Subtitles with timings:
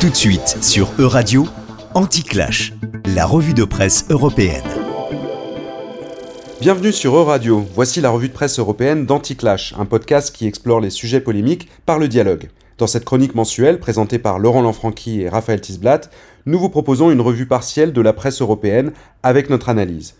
[0.00, 1.46] Tout de suite sur E-Radio,
[1.92, 2.72] Anti-Clash,
[3.14, 4.64] la revue de presse européenne.
[6.58, 10.88] Bienvenue sur E-Radio, voici la revue de presse européenne d'Anti-Clash, un podcast qui explore les
[10.88, 12.48] sujets polémiques par le dialogue.
[12.78, 16.10] Dans cette chronique mensuelle, présentée par Laurent Lanfranchi et Raphaël Tisblatt,
[16.46, 18.92] nous vous proposons une revue partielle de la presse européenne
[19.22, 20.14] avec notre analyse.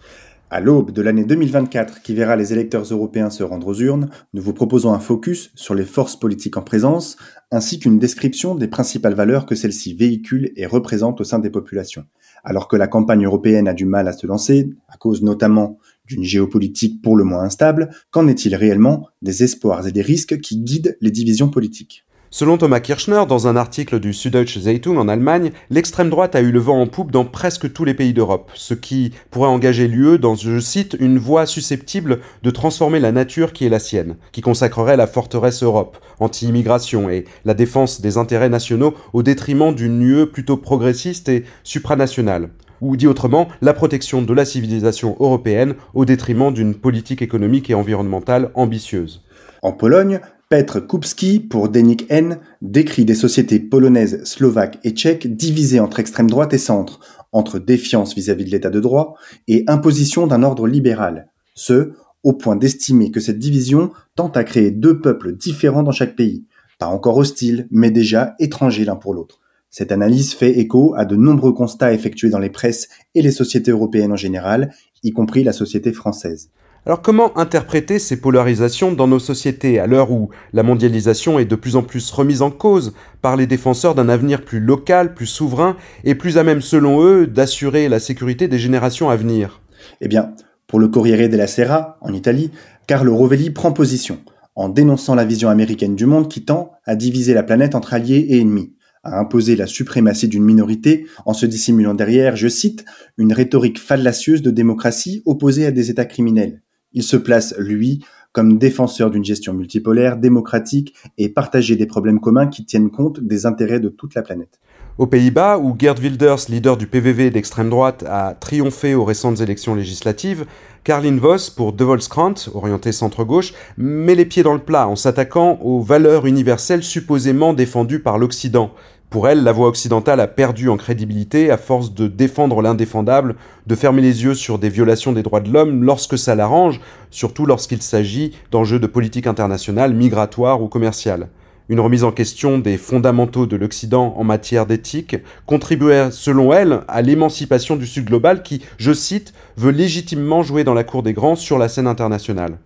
[0.53, 4.43] À l'aube de l'année 2024 qui verra les électeurs européens se rendre aux urnes, nous
[4.43, 7.17] vous proposons un focus sur les forces politiques en présence,
[7.53, 12.05] ainsi qu'une description des principales valeurs que celles-ci véhiculent et représentent au sein des populations.
[12.43, 16.25] Alors que la campagne européenne a du mal à se lancer, à cause notamment d'une
[16.25, 20.97] géopolitique pour le moins instable, qu'en est-il réellement des espoirs et des risques qui guident
[21.01, 22.05] les divisions politiques?
[22.33, 26.53] Selon Thomas Kirchner, dans un article du Süddeutsche Zeitung en Allemagne, l'extrême droite a eu
[26.53, 30.17] le vent en poupe dans presque tous les pays d'Europe, ce qui pourrait engager l'UE
[30.17, 34.43] dans, je cite, une voie susceptible de transformer la nature qui est la sienne, qui
[34.43, 40.27] consacrerait la forteresse Europe, anti-immigration et la défense des intérêts nationaux au détriment d'une UE
[40.27, 46.51] plutôt progressiste et supranationale ou dit autrement, la protection de la civilisation européenne au détriment
[46.51, 49.23] d'une politique économique et environnementale ambitieuse.
[49.61, 55.79] En Pologne, Petr Kupski, pour Denik N, décrit des sociétés polonaises, slovaques et tchèques divisées
[55.79, 56.99] entre extrême droite et centre,
[57.31, 59.15] entre défiance vis-à-vis de l'état de droit
[59.47, 61.29] et imposition d'un ordre libéral.
[61.55, 61.93] Ce,
[62.25, 66.47] au point d'estimer que cette division tente à créer deux peuples différents dans chaque pays,
[66.81, 69.39] pas encore hostiles, mais déjà étrangers l'un pour l'autre.
[69.71, 73.71] Cette analyse fait écho à de nombreux constats effectués dans les presses et les sociétés
[73.71, 76.51] européennes en général, y compris la société française.
[76.87, 81.55] Alors comment interpréter ces polarisations dans nos sociétés à l'heure où la mondialisation est de
[81.55, 85.77] plus en plus remise en cause par les défenseurs d'un avenir plus local, plus souverain
[86.05, 89.61] et plus à même selon eux d'assurer la sécurité des générations à venir?
[90.01, 90.35] Eh bien,
[90.67, 92.51] pour le Corriere della Sera, en Italie,
[92.87, 94.19] Carlo Rovelli prend position
[94.57, 98.27] en dénonçant la vision américaine du monde qui tend à diviser la planète entre alliés
[98.31, 102.85] et ennemis à imposer la suprématie d'une minorité en se dissimulant derrière, je cite,
[103.17, 106.63] une rhétorique fallacieuse de démocratie opposée à des États criminels.
[106.93, 112.47] Il se place, lui, comme défenseur d'une gestion multipolaire, démocratique et partager des problèmes communs
[112.47, 114.61] qui tiennent compte des intérêts de toute la planète.
[114.99, 119.75] Aux Pays-Bas, où Gerd Wilders, leader du PVV d'extrême droite, a triomphé aux récentes élections
[119.75, 120.45] législatives,
[120.85, 125.59] Karlin Voss, pour De Volkskrant, orienté centre-gauche, met les pieds dans le plat en s'attaquant
[125.63, 128.73] aux valeurs universelles supposément défendues par l'Occident,
[129.11, 133.35] pour elle, la voie occidentale a perdu en crédibilité à force de défendre l'indéfendable,
[133.67, 137.45] de fermer les yeux sur des violations des droits de l'homme lorsque ça l'arrange, surtout
[137.45, 141.29] lorsqu'il s'agit d'enjeux de politique internationale, migratoire ou commerciale.
[141.69, 147.03] Une remise en question des fondamentaux de l'Occident en matière d'éthique contribuait, selon elle, à
[147.03, 151.37] l'émancipation du Sud global qui, je cite, veut légitimement jouer dans la cour des grands
[151.37, 152.59] sur la scène internationale.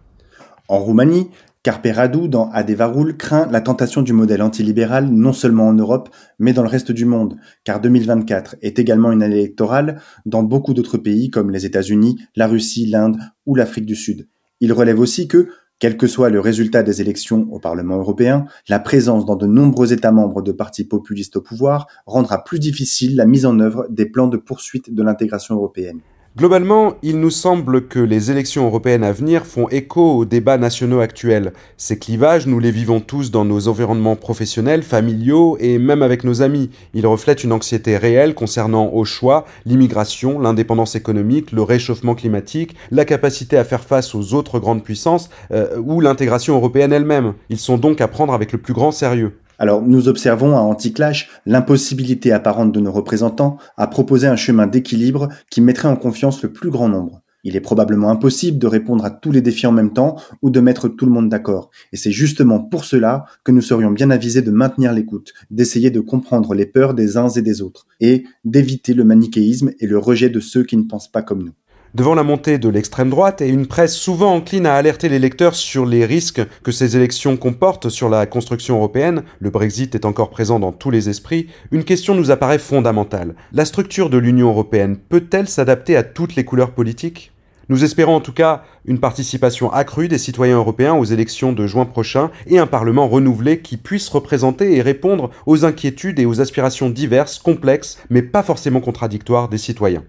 [0.69, 1.31] En Roumanie,
[1.65, 1.89] Carpe
[2.29, 6.69] dans Adevarul, craint la tentation du modèle antilibéral non seulement en Europe, mais dans le
[6.69, 11.51] reste du monde, car 2024 est également une année électorale dans beaucoup d'autres pays comme
[11.51, 13.17] les États-Unis, la Russie, l'Inde
[13.47, 14.29] ou l'Afrique du Sud.
[14.61, 15.49] Il relève aussi que,
[15.79, 19.95] quel que soit le résultat des élections au Parlement européen, la présence dans de nombreux
[19.95, 24.05] États membres de partis populistes au pouvoir rendra plus difficile la mise en œuvre des
[24.05, 26.01] plans de poursuite de l'intégration européenne.
[26.37, 30.99] Globalement, il nous semble que les élections européennes à venir font écho aux débats nationaux
[30.99, 31.53] actuels.
[31.77, 36.43] Ces clivages, nous les vivons tous dans nos environnements professionnels, familiaux et même avec nos
[36.43, 36.71] amis.
[36.93, 43.05] Ils reflètent une anxiété réelle concernant au choix l'immigration, l'indépendance économique, le réchauffement climatique, la
[43.05, 47.35] capacité à faire face aux autres grandes puissances euh, ou l'intégration européenne elle-même.
[47.49, 49.39] Ils sont donc à prendre avec le plus grand sérieux.
[49.59, 55.29] Alors nous observons à Anticlash l'impossibilité apparente de nos représentants à proposer un chemin d'équilibre
[55.51, 57.21] qui mettrait en confiance le plus grand nombre.
[57.45, 60.61] Il est probablement impossible de répondre à tous les défis en même temps ou de
[60.61, 61.71] mettre tout le monde d'accord.
[61.93, 66.01] Et c'est justement pour cela que nous serions bien avisés de maintenir l'écoute, d'essayer de
[66.01, 70.31] comprendre les peurs des uns et des autres, et d'éviter le manichéisme et le rejet
[70.31, 71.53] de ceux qui ne pensent pas comme nous.
[71.95, 75.55] Devant la montée de l'extrême droite et une presse souvent encline à alerter les lecteurs
[75.55, 80.31] sur les risques que ces élections comportent sur la construction européenne, le Brexit est encore
[80.31, 83.37] présent dans tous les esprits, une question nous apparaît fondamentale.
[83.53, 87.31] La structure de l'Union européenne peut-elle s'adapter à toutes les couleurs politiques?
[87.69, 91.87] Nous espérons en tout cas une participation accrue des citoyens européens aux élections de juin
[91.87, 96.91] prochain et un Parlement renouvelé qui puisse représenter et répondre aux inquiétudes et aux aspirations
[96.91, 100.03] diverses, complexes, mais pas forcément contradictoires des citoyens.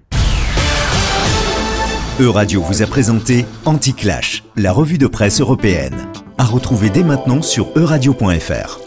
[2.17, 6.07] E-Radio vous a présenté Anti-Clash, la revue de presse européenne.
[6.37, 8.84] À retrouver dès maintenant sur euradio.fr.